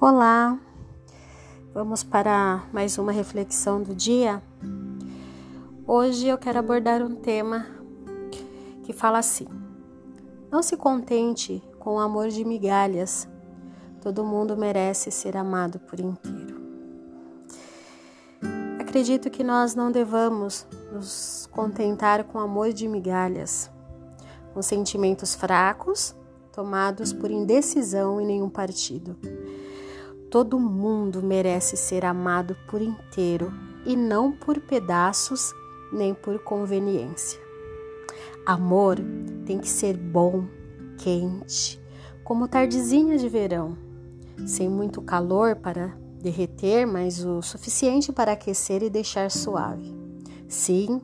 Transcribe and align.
Olá, 0.00 0.56
vamos 1.74 2.04
para 2.04 2.62
mais 2.72 2.96
uma 2.98 3.10
reflexão 3.10 3.82
do 3.82 3.96
dia. 3.96 4.40
Hoje 5.84 6.28
eu 6.28 6.38
quero 6.38 6.60
abordar 6.60 7.02
um 7.02 7.16
tema 7.16 7.66
que 8.84 8.92
fala 8.92 9.18
assim: 9.18 9.48
Não 10.52 10.62
se 10.62 10.76
contente 10.76 11.60
com 11.80 11.96
o 11.96 11.98
amor 11.98 12.28
de 12.28 12.44
migalhas, 12.44 13.28
todo 14.00 14.22
mundo 14.22 14.56
merece 14.56 15.10
ser 15.10 15.36
amado 15.36 15.80
por 15.80 15.98
inteiro. 15.98 16.62
Acredito 18.78 19.30
que 19.30 19.42
nós 19.42 19.74
não 19.74 19.90
devamos 19.90 20.64
nos 20.92 21.48
contentar 21.50 22.22
com 22.22 22.38
amor 22.38 22.72
de 22.72 22.86
migalhas, 22.86 23.68
com 24.54 24.62
sentimentos 24.62 25.34
fracos 25.34 26.14
tomados 26.58 27.12
por 27.12 27.30
indecisão 27.30 28.20
em 28.20 28.26
nenhum 28.26 28.50
partido. 28.50 29.16
Todo 30.30 30.60
mundo 30.60 31.22
merece 31.22 31.76
ser 31.76 32.04
amado 32.04 32.54
por 32.68 32.82
inteiro 32.82 33.50
e 33.86 33.96
não 33.96 34.30
por 34.30 34.60
pedaços 34.60 35.54
nem 35.90 36.12
por 36.12 36.38
conveniência. 36.40 37.40
Amor 38.44 38.98
tem 39.46 39.58
que 39.58 39.68
ser 39.68 39.96
bom, 39.96 40.44
quente, 40.98 41.80
como 42.24 42.46
tardezinha 42.46 43.16
de 43.16 43.28
verão, 43.28 43.76
sem 44.46 44.68
muito 44.68 45.00
calor 45.00 45.56
para 45.56 45.96
derreter, 46.20 46.86
mas 46.86 47.24
o 47.24 47.40
suficiente 47.40 48.12
para 48.12 48.32
aquecer 48.32 48.82
e 48.82 48.90
deixar 48.90 49.30
suave. 49.30 49.96
Sim, 50.46 51.00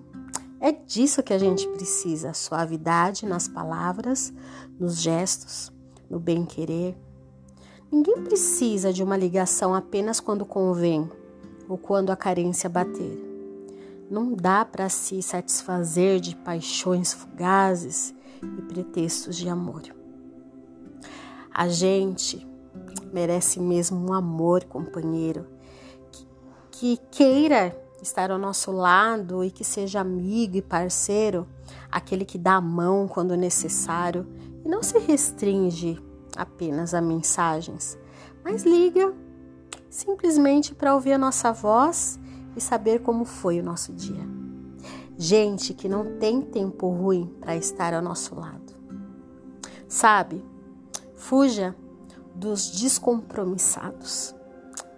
é 0.61 0.73
disso 0.73 1.23
que 1.23 1.33
a 1.33 1.39
gente 1.39 1.67
precisa: 1.69 2.35
suavidade 2.35 3.25
nas 3.25 3.49
palavras, 3.49 4.33
nos 4.79 5.01
gestos, 5.01 5.73
no 6.11 6.19
bem-querer. 6.19 6.95
Ninguém 7.91 8.23
precisa 8.23 8.93
de 8.93 9.03
uma 9.03 9.17
ligação 9.17 9.75
apenas 9.75 10.21
quando 10.21 10.45
convém 10.45 11.09
ou 11.69 11.79
quando 11.79 12.11
a 12.11 12.17
carência 12.17 12.69
bater. 12.69 13.23
Não 14.11 14.35
dá 14.35 14.65
para 14.65 14.89
se 14.89 15.23
satisfazer 15.23 16.21
de 16.21 16.37
paixões 16.37 17.13
fugazes 17.13 18.15
e 18.43 18.63
pretextos 18.63 19.37
de 19.37 19.49
amor. 19.49 19.83
A 21.53 21.69
gente 21.69 22.47
merece 23.13 23.61
mesmo 23.61 24.09
um 24.09 24.13
amor 24.13 24.65
companheiro 24.65 25.47
que, 26.11 26.27
que 26.71 27.01
queira 27.11 27.81
estar 28.03 28.31
ao 28.31 28.39
nosso 28.39 28.71
lado 28.71 29.43
e 29.43 29.51
que 29.51 29.65
seja 29.65 30.01
amigo 30.01 30.57
e 30.57 30.63
parceiro, 30.63 31.47
aquele 31.91 32.25
que 32.25 32.37
dá 32.37 32.55
a 32.55 32.61
mão 32.61 33.09
quando 33.09 33.37
necessário 33.37 34.27
e 34.65 34.69
não 34.69 34.83
se 34.83 34.99
restringe 34.99 35.99
apenas 36.37 36.95
a 36.95 37.01
mensagens, 37.01 37.99
mas 38.45 38.65
liga 38.65 39.15
simplesmente 39.89 40.75
para 40.75 40.95
ouvir 40.95 41.13
a 41.13 41.19
nossa 41.19 41.53
voz 41.53 42.19
e 42.57 42.61
saber 42.61 43.01
como 43.01 43.25
foi 43.25 43.61
o 43.61 43.65
nosso 43.65 43.93
dia. 43.93 44.27
Gente 45.17 45.73
que 45.73 45.89
não 45.89 46.19
tem 46.19 46.43
tempo 46.43 46.89
ruim 46.89 47.33
para 47.41 47.57
estar 47.57 47.95
ao 47.95 48.03
nosso 48.03 48.35
lado. 48.35 48.75
Sabe, 49.89 50.45
fuja 51.15 51.77
dos 52.35 52.71
descompromissados 52.71 54.35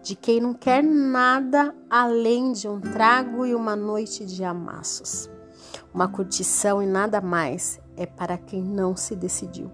de 0.02 0.14
quem 0.14 0.40
não 0.40 0.54
quer 0.54 0.84
nada 0.84 1.74
além 1.90 2.52
de 2.52 2.68
um 2.68 2.80
trago 2.80 3.44
e 3.44 3.54
uma 3.54 3.74
noite 3.74 4.24
de 4.24 4.44
amassos. 4.44 5.28
Uma 5.92 6.06
curtição 6.06 6.80
e 6.80 6.86
nada 6.86 7.20
mais 7.20 7.80
é 7.96 8.06
para 8.06 8.38
quem 8.38 8.62
não 8.62 8.94
se 8.94 9.16
decidiu. 9.16 9.70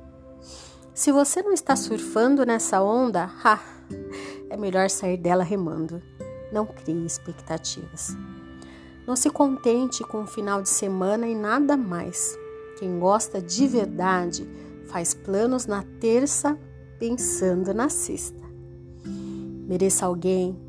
Se 0.95 1.11
você 1.11 1.43
não 1.43 1.53
está 1.53 1.75
surfando 1.75 2.45
nessa 2.45 2.83
onda, 2.83 3.31
ha, 3.43 3.59
é 4.51 4.57
melhor 4.57 4.91
sair 4.91 5.17
dela 5.17 5.43
remando. 5.43 6.03
Não 6.53 6.67
crie 6.67 7.07
expectativas. 7.07 8.15
Não 9.07 9.17
se 9.17 9.31
contente 9.31 10.05
com 10.05 10.23
o 10.23 10.27
final 10.27 10.61
de 10.61 10.69
semana 10.69 11.27
e 11.27 11.35
nada 11.35 11.79
mais. 11.79 12.39
Quem 12.79 12.99
gosta 12.99 13.41
de 13.41 13.67
verdade 13.67 14.47
faz 14.87 15.15
planos 15.15 15.67
na 15.67 15.83
terça 15.99 16.59
pensando 16.99 17.73
na 17.73 17.89
sexta. 17.89 18.43
Mereça 19.67 20.05
alguém 20.05 20.61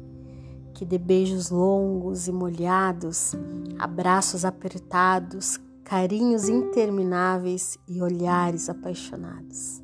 que 0.73 0.85
dê 0.85 0.97
beijos 0.97 1.49
longos 1.49 2.27
e 2.27 2.31
molhados, 2.31 3.35
abraços 3.77 4.45
apertados, 4.45 5.59
carinhos 5.83 6.47
intermináveis 6.47 7.77
e 7.87 8.01
olhares 8.01 8.69
apaixonados. 8.69 9.82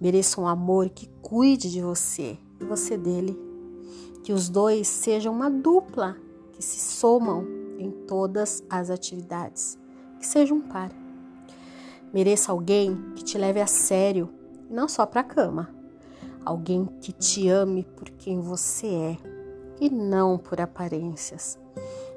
Mereça 0.00 0.40
um 0.40 0.46
amor 0.46 0.90
que 0.90 1.08
cuide 1.22 1.70
de 1.70 1.80
você 1.80 2.38
e 2.60 2.64
você 2.64 2.96
dele. 2.96 3.38
Que 4.22 4.32
os 4.32 4.48
dois 4.48 4.88
sejam 4.88 5.32
uma 5.32 5.50
dupla 5.50 6.16
que 6.52 6.62
se 6.62 6.78
somam 6.78 7.46
em 7.78 7.90
todas 7.90 8.62
as 8.68 8.90
atividades. 8.90 9.78
Que 10.18 10.26
seja 10.26 10.54
um 10.54 10.60
par. 10.60 10.90
Mereça 12.12 12.52
alguém 12.52 13.12
que 13.14 13.24
te 13.24 13.38
leve 13.38 13.60
a 13.60 13.66
sério 13.66 14.28
e 14.68 14.72
não 14.72 14.88
só 14.88 15.06
para 15.06 15.20
a 15.20 15.24
cama 15.24 15.76
alguém 16.46 16.86
que 17.00 17.12
te 17.12 17.48
ame 17.48 17.82
por 17.82 18.08
quem 18.10 18.40
você 18.40 18.86
é 18.86 19.18
e 19.80 19.90
não 19.90 20.38
por 20.38 20.60
aparências, 20.60 21.58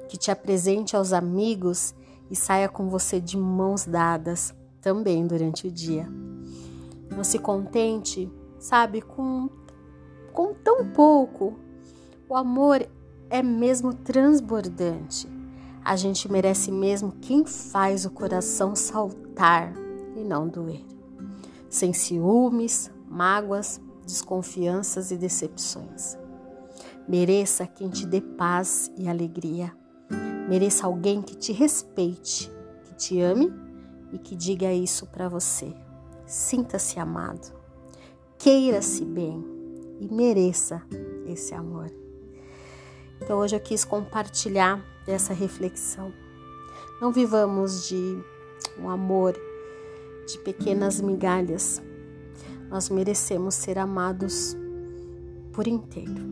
que 0.08 0.16
te 0.16 0.30
apresente 0.30 0.96
aos 0.96 1.12
amigos 1.12 1.92
e 2.30 2.36
saia 2.36 2.68
com 2.68 2.88
você 2.88 3.20
de 3.20 3.36
mãos 3.36 3.84
dadas 3.84 4.54
também 4.80 5.26
durante 5.26 5.66
o 5.66 5.70
dia. 5.70 6.08
Não 7.10 7.24
se 7.24 7.38
contente, 7.38 8.30
sabe, 8.58 9.00
com, 9.00 9.48
com 10.32 10.54
tão 10.54 10.90
pouco. 10.90 11.58
O 12.28 12.36
amor 12.36 12.86
é 13.28 13.42
mesmo 13.42 13.92
transbordante. 13.92 15.28
A 15.84 15.96
gente 15.96 16.30
merece 16.30 16.70
mesmo 16.70 17.12
quem 17.20 17.44
faz 17.44 18.04
o 18.04 18.10
coração 18.10 18.76
saltar 18.76 19.72
e 20.14 20.22
não 20.22 20.46
doer. 20.46 20.84
Sem 21.68 21.92
ciúmes, 21.92 22.90
mágoas, 23.08 23.80
desconfianças 24.04 25.10
e 25.10 25.16
decepções. 25.16 26.18
Mereça 27.08 27.66
quem 27.66 27.88
te 27.88 28.06
dê 28.06 28.20
paz 28.20 28.92
e 28.96 29.08
alegria. 29.08 29.72
Mereça 30.48 30.86
alguém 30.86 31.22
que 31.22 31.36
te 31.36 31.52
respeite, 31.52 32.50
que 32.84 32.94
te 32.94 33.20
ame 33.20 33.52
e 34.12 34.18
que 34.18 34.36
diga 34.36 34.72
isso 34.72 35.06
para 35.06 35.28
você. 35.28 35.74
Sinta-se 36.30 37.00
amado. 37.00 37.52
Queira-se 38.38 39.04
bem 39.04 39.44
e 39.98 40.06
mereça 40.14 40.80
esse 41.26 41.52
amor. 41.52 41.90
Então 43.20 43.40
hoje 43.40 43.56
eu 43.56 43.60
quis 43.60 43.84
compartilhar 43.84 44.80
dessa 45.04 45.34
reflexão. 45.34 46.12
Não 47.00 47.10
vivamos 47.10 47.88
de 47.88 48.16
um 48.78 48.88
amor 48.88 49.36
de 50.28 50.38
pequenas 50.38 51.00
migalhas, 51.00 51.82
nós 52.68 52.88
merecemos 52.88 53.56
ser 53.56 53.76
amados 53.76 54.56
por 55.52 55.66
inteiro, 55.66 56.22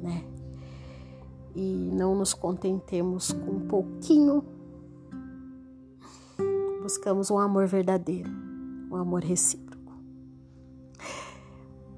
né? 0.00 0.24
E 1.54 1.90
não 1.92 2.14
nos 2.14 2.32
contentemos 2.32 3.32
com 3.32 3.50
um 3.50 3.68
pouquinho, 3.68 4.42
buscamos 6.82 7.30
um 7.30 7.38
amor 7.38 7.66
verdadeiro, 7.66 8.45
um 8.90 8.96
amor 8.96 9.22
recíproco. 9.22 9.92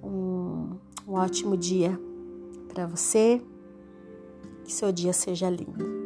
Um, 0.02 0.76
um 1.06 1.12
ótimo 1.12 1.56
dia 1.56 1.98
para 2.68 2.86
você, 2.86 3.42
que 4.64 4.72
seu 4.72 4.92
dia 4.92 5.12
seja 5.12 5.50
lindo. 5.50 5.97